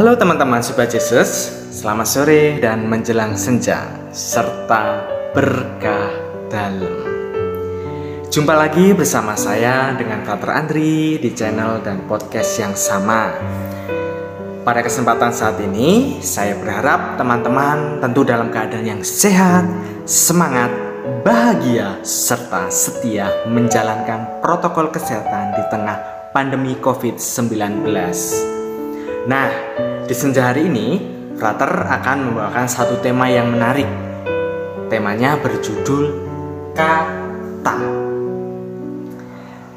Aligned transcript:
Halo 0.00 0.16
teman-teman 0.16 0.64
Sobat 0.64 0.88
Yesus, 0.96 1.52
selamat 1.76 2.08
sore 2.08 2.56
dan 2.56 2.88
menjelang 2.88 3.36
senja 3.36 3.84
serta 4.08 5.04
berkah 5.36 6.08
dalam. 6.48 7.04
Jumpa 8.32 8.48
lagi 8.56 8.96
bersama 8.96 9.36
saya 9.36 9.92
dengan 10.00 10.24
Frater 10.24 10.56
Andri 10.56 11.20
di 11.20 11.36
channel 11.36 11.84
dan 11.84 12.08
podcast 12.08 12.48
yang 12.64 12.72
sama. 12.72 13.28
Pada 14.64 14.80
kesempatan 14.80 15.36
saat 15.36 15.60
ini, 15.60 16.16
saya 16.24 16.56
berharap 16.56 17.20
teman-teman 17.20 18.00
tentu 18.00 18.24
dalam 18.24 18.48
keadaan 18.48 18.88
yang 18.88 19.04
sehat, 19.04 19.68
semangat, 20.08 20.72
bahagia, 21.28 22.00
serta 22.00 22.72
setia 22.72 23.28
menjalankan 23.52 24.40
protokol 24.40 24.88
kesehatan 24.88 25.60
di 25.60 25.62
tengah 25.68 26.32
pandemi 26.32 26.72
COVID-19. 26.80 27.84
Nah, 29.28 29.52
di 30.10 30.18
senja 30.18 30.50
hari 30.50 30.66
ini, 30.66 30.98
Frater 31.38 31.86
akan 31.86 32.18
membawakan 32.34 32.66
satu 32.66 32.98
tema 32.98 33.30
yang 33.30 33.46
menarik. 33.46 33.86
Temanya 34.90 35.38
berjudul 35.38 36.10
kata. 36.74 37.78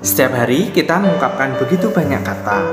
Setiap 0.02 0.34
hari 0.34 0.74
kita 0.74 0.98
mengungkapkan 0.98 1.54
begitu 1.62 1.94
banyak 1.94 2.26
kata, 2.26 2.66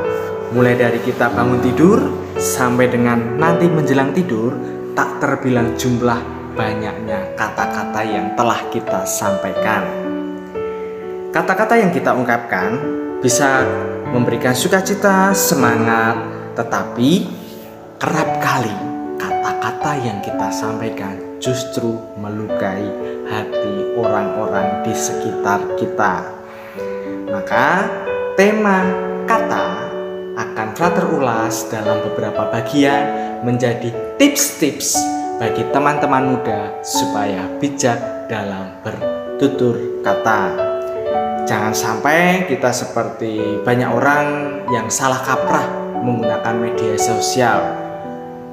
mulai 0.56 0.72
dari 0.72 1.04
kita 1.04 1.28
bangun 1.36 1.60
tidur 1.60 2.00
sampai 2.40 2.88
dengan 2.88 3.36
nanti 3.36 3.68
menjelang 3.68 4.16
tidur, 4.16 4.56
tak 4.96 5.20
terbilang 5.20 5.76
jumlah 5.76 6.16
banyaknya 6.56 7.36
kata-kata 7.36 8.00
yang 8.08 8.32
telah 8.40 8.72
kita 8.72 9.04
sampaikan. 9.04 9.84
Kata-kata 11.28 11.76
yang 11.76 11.92
kita 11.92 12.16
ungkapkan 12.16 12.80
bisa 13.20 13.68
memberikan 14.16 14.56
sukacita, 14.56 15.36
semangat, 15.36 16.16
tetapi 16.56 17.39
kerap 18.00 18.40
kali 18.40 18.72
kata-kata 19.20 19.92
yang 20.00 20.24
kita 20.24 20.48
sampaikan 20.48 21.20
justru 21.36 22.00
melukai 22.16 22.88
hati 23.28 23.92
orang-orang 23.92 24.80
di 24.88 24.96
sekitar 24.96 25.60
kita. 25.76 26.24
Maka 27.28 27.84
tema 28.40 28.88
kata 29.28 29.92
akan 30.32 30.68
Frater 30.72 31.12
ulas 31.12 31.68
dalam 31.68 32.00
beberapa 32.08 32.48
bagian 32.48 33.04
menjadi 33.44 33.92
tips-tips 34.16 34.96
bagi 35.36 35.68
teman-teman 35.68 36.40
muda 36.40 36.80
supaya 36.80 37.52
bijak 37.60 38.00
dalam 38.32 38.80
bertutur 38.80 39.76
kata. 40.00 40.56
Jangan 41.44 41.76
sampai 41.76 42.48
kita 42.48 42.72
seperti 42.72 43.60
banyak 43.60 43.92
orang 43.92 44.26
yang 44.72 44.88
salah 44.88 45.20
kaprah 45.20 45.68
menggunakan 46.00 46.56
media 46.56 46.96
sosial. 46.96 47.89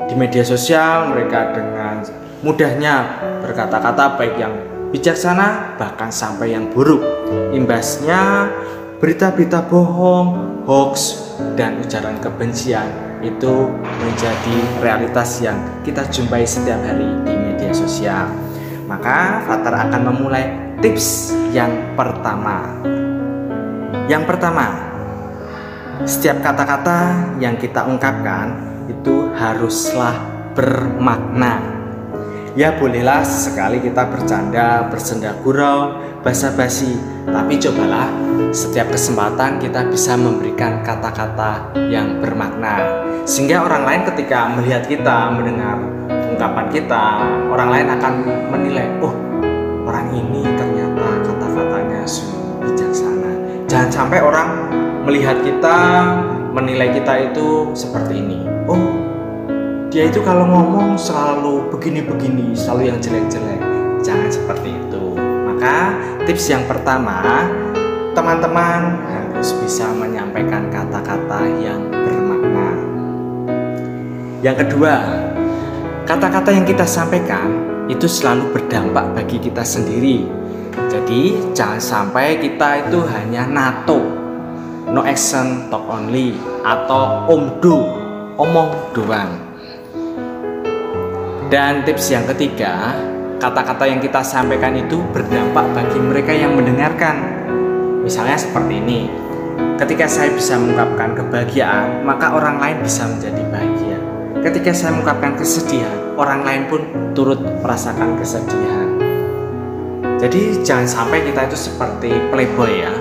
Di 0.08 0.16
media 0.16 0.40
sosial 0.40 1.12
mereka 1.12 1.52
dengan 1.52 2.00
mudahnya 2.40 3.20
berkata-kata 3.44 4.16
baik 4.16 4.40
yang 4.40 4.56
bijaksana 4.96 5.76
bahkan 5.76 6.08
sampai 6.08 6.56
yang 6.56 6.72
buruk. 6.72 7.04
Imbasnya 7.52 8.48
berita-berita 9.04 9.68
bohong, 9.68 10.64
hoax, 10.64 11.28
dan 11.60 11.84
ujaran 11.84 12.18
kebencian 12.24 12.88
itu 13.20 13.68
menjadi 14.00 14.58
realitas 14.80 15.44
yang 15.44 15.60
kita 15.84 16.08
jumpai 16.08 16.48
setiap 16.48 16.80
hari 16.88 17.12
di 17.28 17.34
media 17.36 17.76
sosial. 17.76 18.32
Maka 18.88 19.44
Fatar 19.44 19.92
akan 19.92 20.02
memulai 20.08 20.48
tips 20.80 21.36
yang 21.52 21.70
pertama. 22.00 22.64
Yang 24.08 24.24
pertama, 24.24 24.72
setiap 26.08 26.40
kata-kata 26.40 27.12
yang 27.44 27.60
kita 27.60 27.84
ungkapkan 27.84 28.56
itu 28.88 29.32
haruslah 29.36 30.16
bermakna. 30.56 31.78
Ya 32.58 32.74
bolehlah 32.74 33.22
sekali 33.22 33.78
kita 33.78 34.10
bercanda, 34.10 34.90
bersenda 34.90 35.38
gurau, 35.46 36.02
basa-basi. 36.26 36.98
Tapi 37.30 37.62
cobalah 37.62 38.10
setiap 38.50 38.90
kesempatan 38.90 39.62
kita 39.62 39.86
bisa 39.86 40.18
memberikan 40.18 40.82
kata-kata 40.82 41.78
yang 41.94 42.18
bermakna. 42.18 43.06
Sehingga 43.30 43.62
orang 43.62 43.86
lain 43.86 44.02
ketika 44.10 44.50
melihat 44.58 44.90
kita, 44.90 45.30
mendengar 45.30 45.78
ungkapan 46.10 46.66
kita 46.74 47.06
Orang 47.54 47.70
lain 47.70 47.88
akan 47.94 48.14
menilai, 48.50 48.90
oh 49.06 49.14
orang 49.86 50.10
ini 50.18 50.42
ternyata 50.58 51.30
kata-katanya 51.30 52.02
sungguh 52.10 52.66
bijaksana. 52.66 53.32
Jangan 53.70 53.90
sampai 53.94 54.20
orang 54.26 54.50
melihat 55.06 55.38
kita, 55.46 55.78
menilai 56.58 56.90
kita 56.90 57.14
itu 57.30 57.70
seperti 57.78 58.18
ini 58.18 58.47
Oh 58.68 59.08
dia 59.88 60.12
itu 60.12 60.20
kalau 60.20 60.44
ngomong 60.44 61.00
selalu 61.00 61.72
begini-begini, 61.72 62.52
selalu 62.52 62.92
yang 62.92 63.00
jelek-jelek. 63.00 63.62
Jangan 64.04 64.30
seperti 64.30 64.76
itu. 64.76 65.16
Maka 65.18 65.96
tips 66.28 66.52
yang 66.52 66.68
pertama, 66.68 67.48
teman-teman 68.12 69.00
harus 69.08 69.56
bisa 69.64 69.88
menyampaikan 69.96 70.68
kata-kata 70.68 71.40
yang 71.64 71.88
bermakna. 71.88 72.70
Yang 74.44 74.68
kedua, 74.68 74.96
kata-kata 76.04 76.52
yang 76.52 76.68
kita 76.68 76.84
sampaikan 76.84 77.48
itu 77.88 78.12
selalu 78.12 78.54
berdampak 78.54 79.16
bagi 79.16 79.40
kita 79.40 79.64
sendiri. 79.64 80.28
Jadi, 80.92 81.56
jangan 81.56 81.80
sampai 81.80 82.44
kita 82.44 82.86
itu 82.86 83.02
hanya 83.08 83.48
nato, 83.48 84.04
no 84.92 85.02
action 85.02 85.72
talk 85.72 85.88
only 85.90 86.36
atau 86.62 87.26
omdo, 87.26 88.07
omong 88.38 88.94
doang 88.94 89.48
dan 91.48 91.88
tips 91.88 92.12
yang 92.12 92.28
ketiga, 92.28 92.92
kata-kata 93.40 93.88
yang 93.88 94.04
kita 94.04 94.20
sampaikan 94.20 94.76
itu 94.76 95.00
berdampak 95.16 95.64
bagi 95.72 95.96
mereka 95.96 96.36
yang 96.36 96.60
mendengarkan. 96.60 97.24
Misalnya 98.04 98.36
seperti 98.36 98.84
ini, 98.84 99.08
ketika 99.80 100.12
saya 100.12 100.36
bisa 100.36 100.60
mengungkapkan 100.60 101.16
kebahagiaan, 101.16 102.04
maka 102.04 102.36
orang 102.36 102.60
lain 102.60 102.84
bisa 102.84 103.08
menjadi 103.08 103.40
bahagia. 103.48 103.98
Ketika 104.44 104.76
saya 104.76 104.92
mengungkapkan 105.00 105.40
kesedihan, 105.40 105.96
orang 106.20 106.44
lain 106.44 106.64
pun 106.68 106.82
turut 107.16 107.40
merasakan 107.40 108.20
kesedihan. 108.20 108.88
Jadi 110.20 110.68
jangan 110.68 110.84
sampai 110.84 111.24
kita 111.32 111.48
itu 111.48 111.56
seperti 111.56 112.12
playboy 112.28 112.84
ya, 112.84 112.92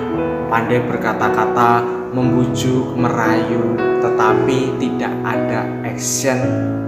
pandai 0.47 0.87
berkata-kata, 0.87 1.83
membujuk, 2.15 2.95
merayu, 2.95 3.75
tetapi 4.01 4.59
tidak 4.81 5.15
ada 5.25 5.69
action 5.85 6.39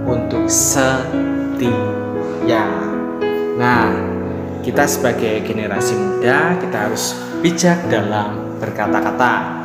untuk 0.05 0.45
se 0.49 1.05
ya. 2.49 2.65
Nah, 3.59 3.91
kita 4.65 4.87
sebagai 4.89 5.43
generasi 5.45 5.93
muda 5.93 6.57
kita 6.57 6.77
harus 6.89 7.13
bijak 7.43 7.77
dalam 7.91 8.57
berkata-kata. 8.57 9.61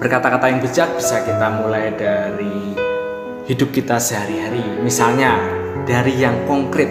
Berkata-kata 0.00 0.46
yang 0.48 0.60
bijak 0.64 0.88
bisa 0.96 1.24
kita 1.24 1.46
mulai 1.60 1.92
dari 1.96 2.76
hidup 3.48 3.72
kita 3.74 4.00
sehari-hari. 4.00 4.62
Misalnya 4.80 5.36
dari 5.84 6.16
yang 6.16 6.48
konkret, 6.48 6.90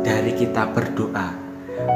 dari 0.00 0.32
kita 0.32 0.70
berdoa. 0.72 1.36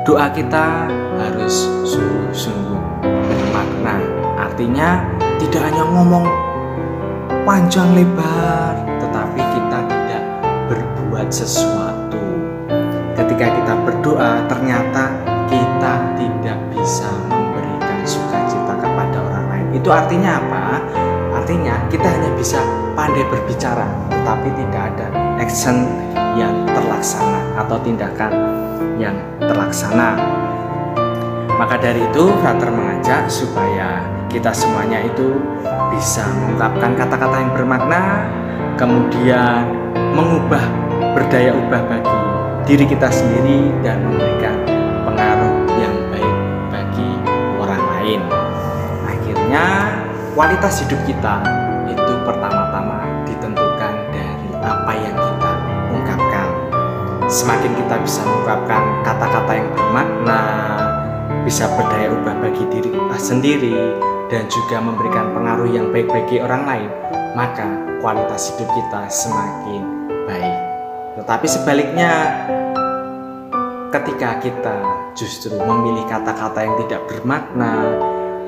Doa 0.04 0.28
kita 0.32 0.88
harus 1.20 1.68
sungguh-sungguh 1.88 2.80
bermakna. 3.04 3.96
Artinya 4.36 5.04
tidak 5.40 5.72
hanya 5.72 5.84
ngomong 5.88 6.53
panjang 7.44 7.92
lebar, 7.92 8.72
tetapi 9.04 9.40
kita 9.40 9.78
berbuat 10.72 11.28
sesuatu. 11.28 12.24
Ketika 13.14 13.46
kita 13.52 13.74
berdoa, 13.84 14.48
ternyata 14.48 15.12
kita 15.46 15.92
tidak 16.16 16.58
bisa 16.72 17.06
memberikan 17.28 18.00
sukacita 18.08 18.74
kepada 18.80 19.16
orang 19.20 19.46
lain. 19.52 19.68
Itu 19.76 19.92
artinya 19.92 20.40
apa? 20.40 20.80
Artinya 21.36 21.76
kita 21.92 22.08
hanya 22.08 22.32
bisa 22.32 22.64
pandai 22.96 23.22
berbicara, 23.28 23.86
tetapi 24.08 24.48
tidak 24.64 24.82
ada 24.96 25.06
action 25.36 25.84
yang 26.34 26.64
terlaksana 26.72 27.60
atau 27.60 27.76
tindakan 27.84 28.32
yang 28.96 29.14
terlaksana. 29.38 30.16
Maka 31.54 31.76
dari 31.76 32.02
itu, 32.02 32.24
Frater 32.42 32.72
mengajak 32.72 33.30
supaya 33.30 34.13
kita 34.34 34.50
semuanya 34.50 34.98
itu 34.98 35.38
bisa 35.94 36.26
mengungkapkan 36.26 36.98
kata-kata 36.98 37.38
yang 37.38 37.52
bermakna, 37.54 38.26
kemudian 38.74 39.62
mengubah 40.10 40.66
berdaya 41.14 41.54
ubah 41.54 41.78
bagi 41.86 42.18
diri 42.66 42.82
kita 42.90 43.14
sendiri 43.14 43.70
dan 43.86 44.02
memberikan 44.02 44.58
pengaruh 45.06 45.54
yang 45.78 45.94
baik 46.10 46.36
bagi 46.74 47.10
orang 47.62 47.82
lain. 47.94 48.20
Akhirnya 49.06 49.66
kualitas 50.34 50.82
hidup 50.82 50.98
kita 51.06 51.38
itu 51.86 52.12
pertama-tama 52.26 53.06
ditentukan 53.30 53.94
dari 54.10 54.50
apa 54.66 54.92
yang 54.98 55.14
kita 55.14 55.52
ungkapkan. 55.94 56.48
Semakin 57.30 57.70
kita 57.78 58.02
bisa 58.02 58.26
mengungkapkan 58.26 58.82
kata-kata 59.06 59.52
yang 59.62 59.68
bermakna, 59.78 60.42
bisa 61.46 61.70
berdaya 61.78 62.10
ubah 62.10 62.34
bagi 62.42 62.66
diri 62.66 62.90
kita 62.90 63.18
sendiri, 63.20 63.78
dan 64.34 64.50
juga 64.50 64.82
memberikan 64.82 65.30
pengaruh 65.30 65.70
yang 65.70 65.94
baik 65.94 66.10
bagi 66.10 66.42
orang 66.42 66.66
lain, 66.66 66.90
maka 67.38 67.70
kualitas 68.02 68.50
hidup 68.50 68.66
kita 68.66 69.06
semakin 69.06 70.10
baik. 70.26 70.56
Tetapi 71.22 71.46
sebaliknya, 71.46 72.12
ketika 73.94 74.42
kita 74.42 74.76
justru 75.14 75.54
memilih 75.54 76.02
kata-kata 76.10 76.66
yang 76.66 76.74
tidak 76.82 77.06
bermakna, 77.06 77.94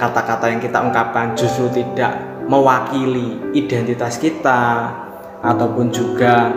kata-kata 0.03 0.51
yang 0.51 0.59
kita 0.59 0.83
ungkapkan 0.83 1.39
justru 1.39 1.71
tidak 1.71 2.19
mewakili 2.51 3.39
identitas 3.55 4.19
kita, 4.19 4.91
ataupun 5.47 5.95
juga 5.95 6.51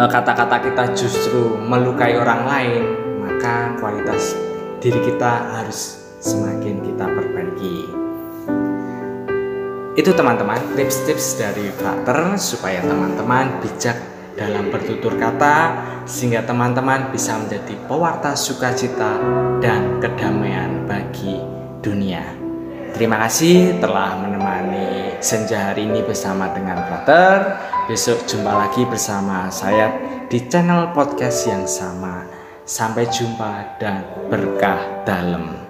eh, 0.00 0.08
kata-kata 0.08 0.64
kita 0.64 0.96
justru 0.96 1.60
melukai 1.60 2.16
orang 2.16 2.48
lain, 2.48 2.82
maka 3.20 3.76
kualitas 3.76 4.32
diri 4.80 5.12
kita 5.12 5.60
harus 5.60 6.00
semakin 6.24 6.80
kita 6.80 7.04
perbaiki 7.04 8.03
itu 9.94 10.10
teman-teman 10.10 10.58
tips-tips 10.74 11.38
dari 11.38 11.70
Frater 11.70 12.34
supaya 12.34 12.82
teman-teman 12.82 13.62
bijak 13.62 13.94
dalam 14.34 14.66
bertutur 14.74 15.14
kata 15.14 15.86
sehingga 16.02 16.42
teman-teman 16.42 17.14
bisa 17.14 17.38
menjadi 17.38 17.78
pewarta 17.86 18.34
sukacita 18.34 19.14
dan 19.62 20.02
kedamaian 20.02 20.82
bagi 20.90 21.38
dunia. 21.78 22.26
Terima 22.94 23.22
kasih 23.26 23.78
telah 23.78 24.18
menemani 24.18 25.18
senja 25.22 25.70
hari 25.70 25.86
ini 25.86 26.02
bersama 26.02 26.50
dengan 26.50 26.78
Frater. 26.90 27.58
Besok 27.86 28.26
jumpa 28.26 28.50
lagi 28.50 28.82
bersama 28.86 29.46
saya 29.50 29.94
di 30.26 30.42
channel 30.50 30.90
podcast 30.90 31.46
yang 31.46 31.66
sama. 31.70 32.26
Sampai 32.66 33.06
jumpa 33.10 33.78
dan 33.78 34.02
berkah 34.30 35.04
dalam. 35.06 35.63